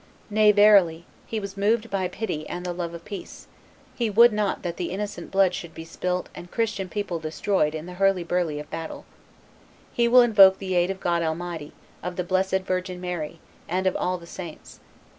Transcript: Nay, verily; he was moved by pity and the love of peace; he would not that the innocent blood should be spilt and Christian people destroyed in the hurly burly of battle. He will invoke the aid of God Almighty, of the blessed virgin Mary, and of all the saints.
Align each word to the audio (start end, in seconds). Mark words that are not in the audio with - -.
Nay, 0.31 0.51
verily; 0.51 1.05
he 1.27 1.39
was 1.39 1.55
moved 1.55 1.91
by 1.91 2.07
pity 2.07 2.49
and 2.49 2.65
the 2.65 2.73
love 2.73 2.95
of 2.95 3.05
peace; 3.05 3.45
he 3.93 4.09
would 4.09 4.33
not 4.33 4.63
that 4.63 4.77
the 4.77 4.89
innocent 4.89 5.29
blood 5.29 5.53
should 5.53 5.75
be 5.75 5.85
spilt 5.85 6.27
and 6.33 6.49
Christian 6.49 6.89
people 6.89 7.19
destroyed 7.19 7.75
in 7.75 7.85
the 7.85 7.93
hurly 7.93 8.23
burly 8.23 8.59
of 8.59 8.67
battle. 8.71 9.05
He 9.93 10.07
will 10.07 10.21
invoke 10.23 10.57
the 10.57 10.73
aid 10.73 10.89
of 10.89 10.99
God 10.99 11.21
Almighty, 11.21 11.71
of 12.01 12.15
the 12.15 12.23
blessed 12.23 12.61
virgin 12.65 12.99
Mary, 12.99 13.39
and 13.69 13.85
of 13.85 13.95
all 13.95 14.17
the 14.17 14.25
saints. 14.25 14.79